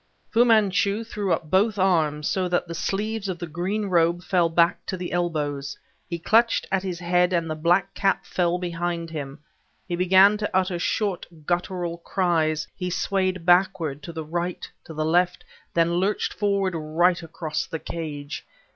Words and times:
Fu 0.33 0.43
Manchu 0.43 1.03
threw 1.03 1.31
up 1.31 1.51
both 1.51 1.77
arms, 1.77 2.27
so 2.27 2.47
that 2.47 2.67
the 2.67 2.73
sleeves 2.73 3.29
of 3.29 3.37
the 3.37 3.45
green 3.45 3.85
robe 3.85 4.23
fell 4.23 4.49
back 4.49 4.83
to 4.87 4.97
the 4.97 5.11
elbows. 5.11 5.77
He 6.09 6.17
clutched 6.17 6.65
at 6.71 6.81
his 6.81 6.97
head, 6.97 7.33
and 7.33 7.47
the 7.47 7.53
black 7.53 7.93
cap 7.93 8.25
fell 8.25 8.57
behind 8.57 9.11
him. 9.11 9.37
He 9.87 9.95
began 9.95 10.37
to 10.37 10.49
utter 10.57 10.79
short, 10.79 11.27
guttural 11.45 11.99
cries; 11.99 12.67
he 12.75 12.89
swayed 12.89 13.45
backward 13.45 14.01
to 14.01 14.11
the 14.11 14.25
right 14.25 14.67
to 14.85 14.93
the 14.95 15.05
left 15.05 15.45
then 15.75 15.93
lurched 15.93 16.33
forward 16.33 16.73
right 16.75 17.21
across 17.21 17.67
the 17.67 17.77
cage. 17.77 18.43